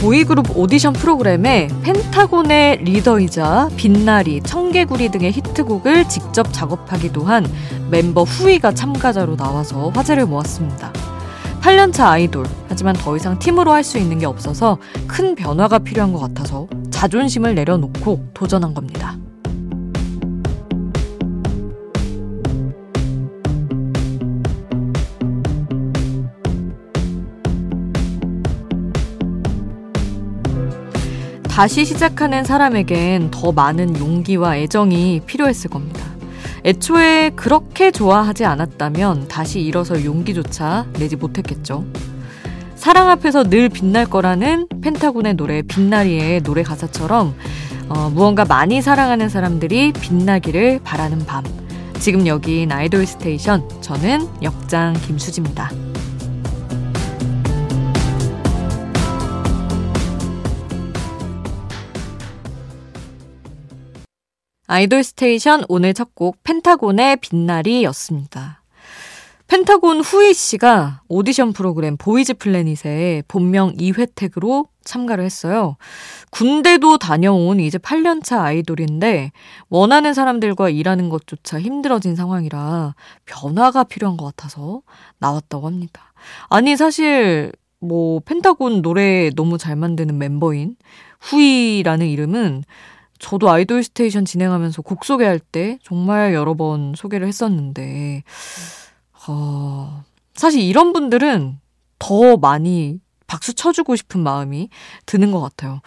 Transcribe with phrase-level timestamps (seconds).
[0.00, 7.46] 보이그룹 오디션 프로그램에 펜타곤의 리더이자 빛나리, 청개구리 등의 히트곡을 직접 작업하기도 한
[7.90, 10.90] 멤버 후이가 참가자로 나와서 화제를 모았습니다.
[11.60, 16.20] 8년차 아이돌, 하지만 더 이상 팀으로 할 수 있는 게 없어서 큰 변화가 필요한 것
[16.20, 19.19] 같아서 자존심을 내려놓고 도전한 겁니다.
[31.50, 36.00] 다시 시작하는 사람에겐 더 많은 용기와 애정이 필요했을 겁니다.
[36.64, 41.84] 애초에 그렇게 좋아하지 않았다면 다시 일어설 용기조차 내지 못했겠죠.
[42.76, 47.34] 사랑 앞에서 늘 빛날 거라는 펜타곤의 노래 빛나리의 노래 가사처럼
[47.88, 51.44] 어, 무언가 많이 사랑하는 사람들이 빛나기를 바라는 밤.
[51.98, 53.68] 지금 여긴 아이돌 스테이션.
[53.82, 55.89] 저는 역장 김수지입니다.
[64.70, 68.62] 아이돌 스테이션 오늘 첫 곡 펜타곤의 빛나리였습니다.
[69.48, 75.76] 펜타곤 후이 씨가 오디션 프로그램 보이즈 플래닛에 본명 이회택으로 참가를 했어요.
[76.30, 79.32] 군대도 다녀온 이제 8년차 아이돌인데
[79.70, 84.82] 원하는 사람들과 일하는 것조차 힘들어진 상황이라 변화가 필요한 것 같아서
[85.18, 86.12] 나왔다고 합니다.
[86.48, 90.76] 아니 사실 뭐 펜타곤 노래 너무 잘 만드는 멤버인
[91.22, 92.62] 후이라는 이름은
[93.20, 98.24] 저도 아이돌 스테이션 진행하면서 곡 소개할 때 정말 여러 번 소개를 했었는데,
[99.28, 100.02] 어,
[100.34, 101.58] 사실 이런 분들은
[101.98, 104.70] 더 많이 박수 쳐주고 싶은 마음이
[105.06, 105.80] 드는 것 같아요.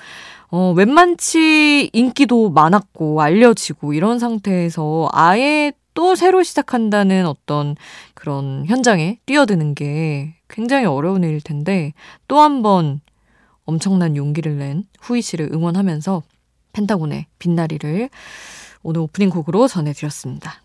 [0.50, 7.76] 어, 웬만치 인기도 많았고, 알려지고, 이런 상태에서 아예 또 새로 시작한다는 어떤
[8.14, 11.94] 그런 현장에 뛰어드는 게 굉장히 어려운 일일 텐데,
[12.28, 13.02] 또 한 번
[13.66, 16.22] 엄청난 용기를 낸 후이 씨를 응원하면서
[16.74, 18.10] 펜타곤의 빛나리를
[18.84, 20.62] 오늘 오프닝 곡으로 전해드렸습니다.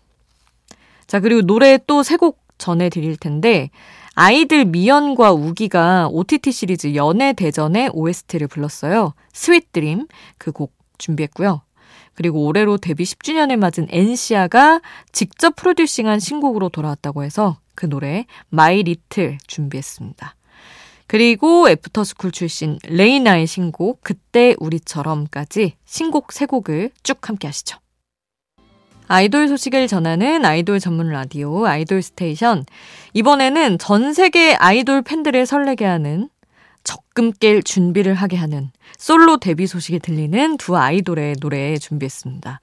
[1.07, 3.69] 자, 그리고 노래 또 세 곡 전해드릴 텐데,
[4.15, 9.13] 아이들 미연과 우기가 OTT 시리즈 연애 대전의 OST를 불렀어요.
[9.31, 11.61] Sweet Dream 그 곡 준비했고요.
[12.15, 14.81] 그리고 올해로 데뷔 10주년을 맞은 엔시아가
[15.13, 20.35] 직접 프로듀싱한 신곡으로 돌아왔다고 해서 그 노래 My Little 준비했습니다.
[21.09, 27.79] 그리고 애프터스쿨 출신 레이나의 신곡 그때 우리처럼까지 신곡 세 곡을 쭉 함께 하시죠.
[29.07, 32.63] 아이돌 소식을 전하는 아이돌 전문 라디오 아이돌 스테이션.
[33.15, 36.29] 이번에는 전 세계 아이돌 팬들을 설레게 하는
[36.83, 38.69] 적금 깰 준비를 하게 하는
[38.99, 42.61] 솔로 데뷔 소식이 들리는 두 아이돌의 노래 준비했습니다.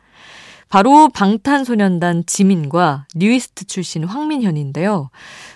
[0.68, 5.10] 바로 방탄소년단 지민과 뉴이스트 출신 황민현인데요.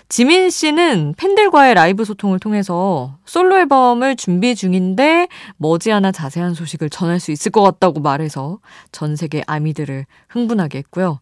[0.07, 5.27] 지민 씨는 팬들과의 라이브 소통을 통해서 솔로 앨범을 준비 중인데
[5.57, 8.59] 머지않아 자세한 소식을 전할 수 있을 것 같다고 말해서
[8.91, 11.19] 전 세계 아미들을 흥분하게 했고요.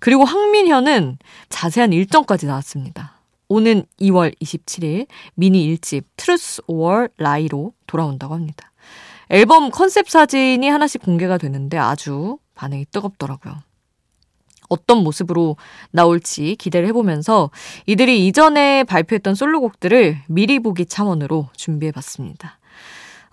[0.00, 1.18] 그리고 황민현은
[1.50, 3.18] 자세한 일정까지 나왔습니다.
[3.48, 8.72] 오는 2월 27일 미니 1집 Truth or Lie로 돌아온다고 합니다.
[9.30, 13.54] 앨범 컨셉 사진이 하나씩 공개가 되는데 아주 반응이 뜨겁더라고요.
[14.68, 15.56] 어떤 모습으로
[15.92, 17.50] 나올지 기대를 해보면서
[17.86, 22.58] 이들이 이전에 발표했던 솔로곡들을 미리 보기 차원으로 준비해봤습니다.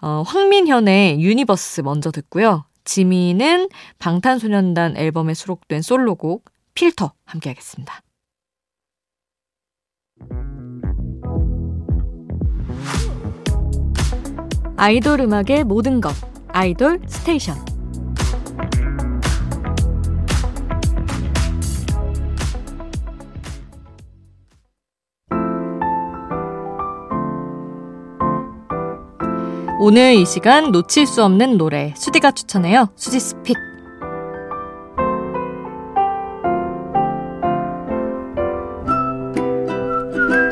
[0.01, 2.65] 어, 황민현의 Universe 먼저 듣고요.
[2.85, 3.69] 지민은
[3.99, 8.01] 방탄소년단 앨범에 수록된 솔로곡 필터 함께 하겠습니다.
[14.77, 16.13] 아이돌 음악의 모든 것
[16.49, 17.74] 아이돌 스테이션
[29.87, 32.89] 오늘 이 시간 놓칠 수 없는 노래 수디가 추천해요.
[32.95, 33.55] 수디's pick.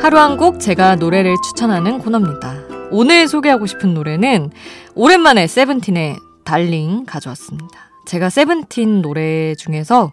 [0.00, 2.54] 하루 한 곡 제가 노래를 추천하는 코너입니다.
[2.92, 4.52] 오늘 소개하고 싶은 노래는
[4.94, 7.90] 오랜만에 세븐틴의 달링 가져왔습니다.
[8.06, 10.12] 제가 세븐틴 노래 중에서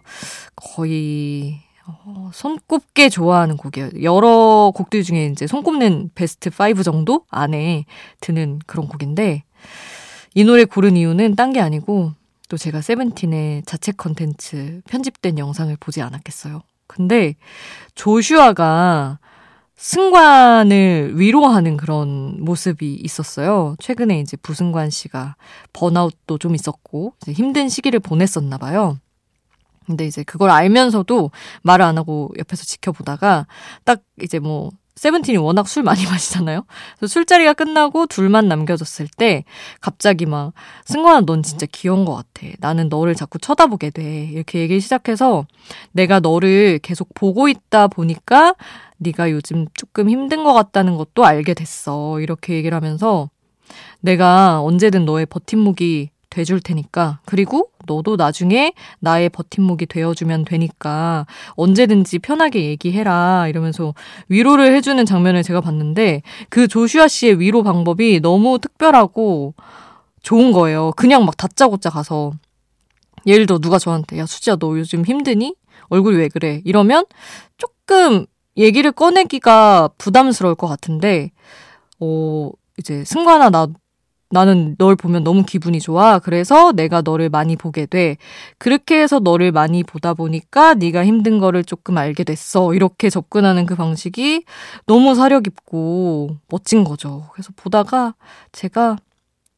[0.56, 3.90] 거의 어, 손꼽게 좋아하는 곡이에요.
[4.02, 7.84] 여러 곡들 중에 이제 손꼽는 베스트 5 정도 안에
[8.20, 9.44] 드는 그런 곡인데
[10.34, 12.12] 이 노래 고른 이유는 딴 게 아니고
[12.48, 16.62] 또 제가 세븐틴의 자체 컨텐츠 편집된 영상을 보지 않았겠어요.
[16.86, 17.34] 근데
[17.94, 19.18] 조슈아가
[19.76, 23.74] 승관을 위로하는 그런 모습이 있었어요.
[23.80, 25.36] 최근에 이제 부승관 씨가
[25.72, 28.98] 번아웃도 좀 있었고 힘든 시기를 보냈었나 봐요.
[29.86, 31.30] 근데 이제 그걸 알면서도
[31.62, 33.46] 말을 안 하고 옆에서 지켜보다가
[33.84, 36.64] 딱 이제 뭐 세븐틴이 워낙 술 많이 마시잖아요.
[36.98, 39.44] 그래서 술자리가 끝나고 둘만 남겨졌을 때
[39.80, 40.52] 갑자기 막
[40.84, 42.46] 승관아 넌 진짜 귀여운 것 같아.
[42.58, 44.28] 나는 너를 자꾸 쳐다보게 돼.
[44.32, 45.46] 이렇게 얘기 시작해서
[45.92, 48.54] 내가 너를 계속 보고 있다 보니까
[48.98, 52.20] 네가 요즘 조금 힘든 것 같다는 것도 알게 됐어.
[52.20, 53.30] 이렇게 얘기를 하면서
[54.00, 57.20] 내가 언제든 너의 버팀목이 돼줄 테니까.
[57.24, 63.48] 그리고 너도 나중에 나의 버팀목이 되어주면 되니까 언제든지 편하게 얘기해라.
[63.48, 63.94] 이러면서
[64.28, 69.54] 위로를 해주는 장면을 제가 봤는데 그 조슈아 씨의 위로 방법이 너무 특별하고
[70.22, 70.92] 좋은 거예요.
[70.96, 72.32] 그냥 막 다짜고짜 가서.
[73.26, 75.54] 예를 들어 누가 저한테 야 수지야 너 요즘 힘드니?
[75.88, 76.60] 얼굴이 왜 그래?
[76.64, 77.04] 이러면
[77.56, 78.26] 조금
[78.56, 81.30] 얘기를 꺼내기가 부담스러울 것 같은데
[82.00, 83.68] 어 이제 승관아 나
[84.32, 86.18] 나는 널 보면 너무 기분이 좋아.
[86.18, 88.16] 그래서 내가 너를 많이 보게 돼.
[88.56, 92.72] 그렇게 해서 너를 많이 보다 보니까 네가 힘든 거를 조금 알게 됐어.
[92.72, 94.44] 이렇게 접근하는 그 방식이
[94.86, 97.28] 너무 사려 깊고 멋진 거죠.
[97.32, 98.14] 그래서 보다가
[98.52, 98.96] 제가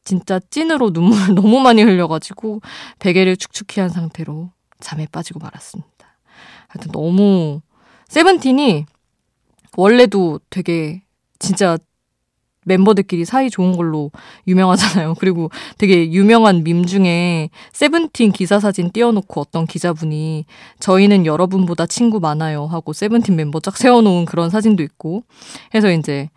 [0.03, 2.59] 진짜 찐으로 눈물을 너무 많이 흘려가지고
[2.99, 4.51] 베개를 축축히 한 상태로
[4.81, 5.89] 잠에 빠지고 말았습니다.
[6.67, 7.61] 하여튼 너무
[8.09, 8.85] 세븐틴이
[9.77, 11.01] 원래도 되게
[11.39, 11.77] 진짜
[12.65, 14.11] 멤버들끼리 사이 좋은 걸로
[14.47, 15.15] 유명하잖아요.
[15.19, 20.45] 그리고 되게 유명한 밈 중에 세븐틴 기사 사진 띄워놓고 어떤 기자분이
[20.79, 25.23] 저희는 여러분보다 친구 많아요 하고 세븐틴 멤버 쫙 세워놓은 그런 사진도 있고
[25.73, 26.29] 해서 이제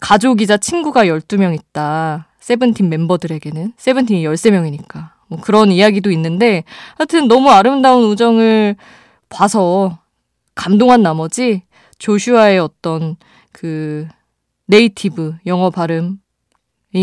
[0.00, 2.28] 가족이자 친구가 12명 있다.
[2.40, 6.64] 세븐틴 멤버들에게는 세븐틴이 13명이니까 뭐 그런 이야기도 있는데
[6.96, 8.76] 하여튼 너무 아름다운 우정을
[9.28, 9.98] 봐서
[10.54, 11.62] 감동한 나머지
[11.98, 13.16] 조슈아의 어떤
[13.52, 14.08] 그
[14.72, 16.16] 네이티브 영어 발음이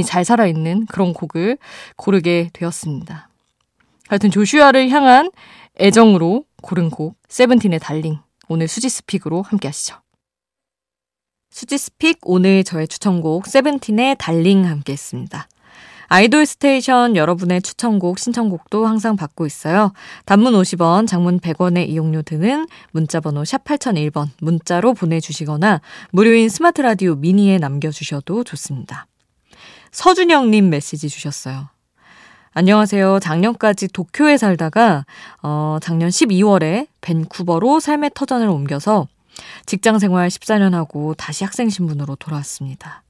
[0.04, 1.60] 잘 살아있는 그런 곡을
[1.98, 3.30] 고르게 되었습니다.
[4.08, 5.30] 하여튼 조슈아를 향한
[5.80, 8.18] 애정으로 고른 곡 세븐틴의 달링
[8.48, 10.02] 오늘 수디's pick으로 함께 하시죠.
[11.52, 15.48] 수디's pick 오늘 저의 추천곡 세븐틴의 Darling 함께 했습니다.
[16.12, 19.94] 아이돌 스테이션 여러분의 추천곡, 신청곡도 항상 받고 있어요.
[20.26, 27.60] 단문 50원, 장문 100원의 이용료 드는 문자번호 샵 8001번 문자로 보내주시거나 무료인 스마트 라디오 미니에
[27.60, 29.06] 남겨주셔도 좋습니다.
[29.92, 31.70] 서준영님 메시지 주셨어요.
[32.54, 33.20] 안녕하세요.
[33.20, 35.06] 작년까지 도쿄에 살다가
[35.44, 39.08] 어, 작년 12월에 밴쿠버로 삶의 터전을 옮겨서
[39.68, 43.04] 직장 생활 14년 하고 다시 학생 신분으로 돌아왔습니다.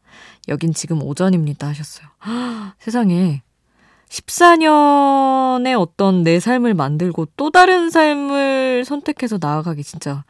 [0.49, 2.07] 여긴 지금 오전입니다 하셨어요.
[2.79, 3.41] 세상에
[4.09, 10.25] 14년의 어떤 내 삶을 만들고 또 다른 삶을 선택해서 나아가기 진짜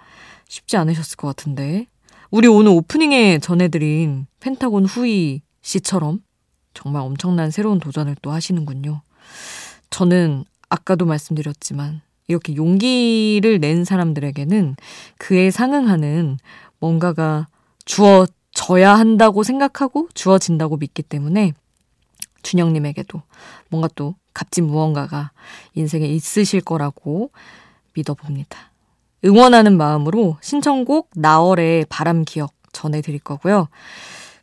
[0.48, 1.88] 쉽지 않으셨을 것 같은데.
[2.32, 6.20] 우리 오늘 오프닝에 전해드린 펜타곤 후이 씨처럼
[6.74, 9.02] 정말 엄청난 새로운 도전을 또 하시는군요.
[9.90, 14.76] 저는 아까도 말씀드렸지만 이렇게 용기를 낸 사람들에게는
[15.18, 16.38] 그에 상응하는
[16.80, 17.48] 뭔가가
[17.86, 18.28] 주어
[18.60, 21.54] 져야 한다고 생각하고 주어진다고 믿기 때문에
[22.44, 23.22] 준영님에게도
[23.70, 25.32] 뭔가 또 값진 무언가가
[25.76, 27.32] 인생에 있으실 거라고
[27.94, 28.72] 믿어봅니다.
[29.24, 33.70] 응원하는 마음으로 신청곡 나월의 바람 기억 전해드릴 거고요.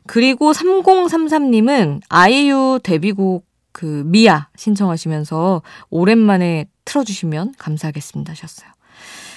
[0.07, 8.76] 그리고 3033님은 아이유 데뷔곡 그 미아 신청하시면서 오랜만에 틀어주시면 감사하겠습니다 하셨어요.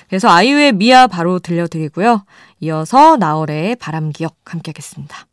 [0.09, 2.25] 그래서 아이유의 미아 바로 들려드리고요.
[2.61, 5.27] 이어서 나월의 바람기억 함께 하겠습니다.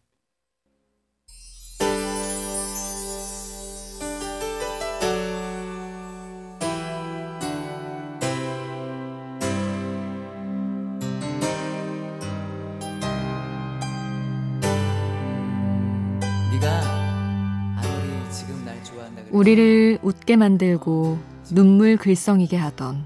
[19.31, 21.19] 우리를 웃게 만들고
[21.51, 23.05] 눈물 글썽이게 하던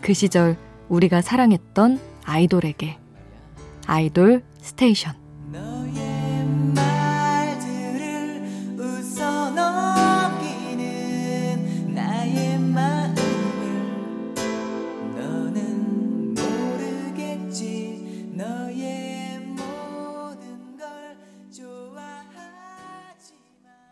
[0.00, 0.56] 그 시절
[0.88, 2.98] 우리가 사랑했던 아이돌에게.
[3.86, 5.14] 아이돌 스테이션.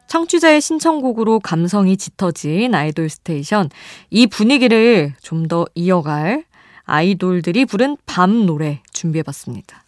[0.08, 3.68] 청취자의 신청곡으로 감성이 짙어진 아이돌 스테이션.
[4.10, 6.44] 이 분위기를 좀 더 이어갈
[6.86, 9.84] 아이돌들이 부른 밤 노래 준비해봤습니다.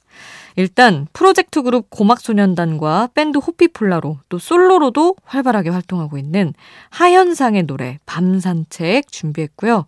[0.57, 6.53] 일단 프로젝트 그룹 고막소년단과 밴드 호피폴라로 또 솔로로도 활발하게 활동하고 있는
[6.91, 9.87] 하현상의 노래 밤산책 준비했고요.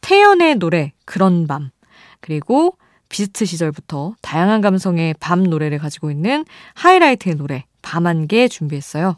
[0.00, 1.70] 태연의 노래 그런 밤
[2.20, 2.76] 그리고
[3.08, 9.16] 비스트 시절부터 다양한 감성의 밤 노래를 가지고 있는 하이라이트의 노래 밤한개 준비했어요.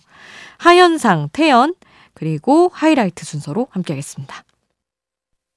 [0.58, 1.74] 하현상, 태연
[2.14, 4.44] 그리고 하이라이트 순서로 함께하겠습니다.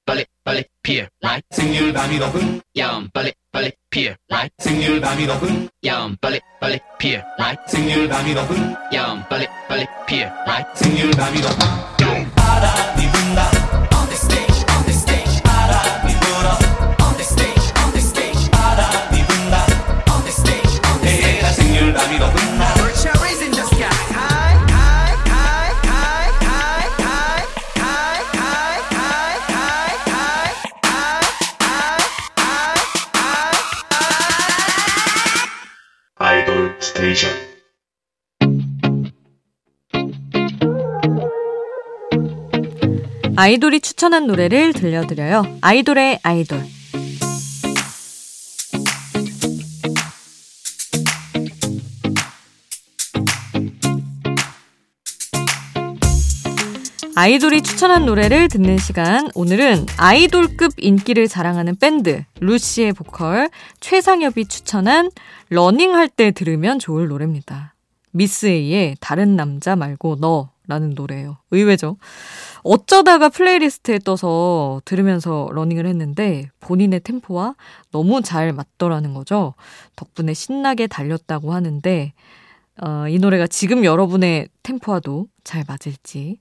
[0.06, 6.16] 빨리 빨리 피어 라이트 생률 밤이 높은 야음 빨리 빨리 피해 라이 생률감이 높은 야음
[6.20, 13.83] 빨리 빨리 피해 라이 생률감이 높은 야음 빨리 빨리 피해 라이 생률감이 높은 바람이 분다
[43.36, 45.58] 아이돌이 추천한 노래를 들려드려요.
[45.60, 46.62] 아이돌의 아이돌.
[57.16, 59.28] 아이돌이 추천한 노래를 듣는 시간.
[59.34, 63.50] 오늘은 아이돌급 인기를 자랑하는 밴드 루시의 보컬
[63.80, 65.10] 최상엽이 추천한
[65.48, 67.74] 러닝할 때 들으면 좋을 노래입니다.
[68.12, 71.38] 미스 A의 다른 남자 말고 너 라는 노래예요.
[71.50, 71.98] 의외죠.
[72.62, 77.54] 어쩌다가 playlist에 떠서 들으면서 러닝을 했는데 본인의 템포와
[77.90, 79.54] 너무 잘 맞더라는 거죠.
[79.96, 82.12] 덕분에 신나게 달렸다고 하는데
[82.82, 86.40] 어, 이 노래가 지금 여러분의 템포와도 잘 맞을지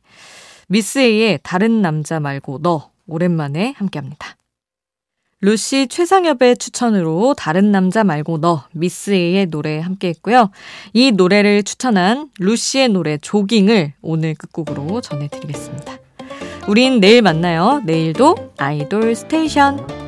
[0.68, 4.38] 미스 A의 다른 남자 말고 너 오랜만에 함께합니다.
[5.44, 10.52] 루시 최상엽의 추천으로 다른 남자 말고 너 미스 A의 노래 함께 했고요.
[10.94, 15.98] 이 노래를 추천한 루시의 노래 조깅을 오늘 끝곡으로 전해드리겠습니다.
[16.70, 17.82] 우린 내일 만나요.
[17.84, 20.03] 내일도 아이돌 스테이션.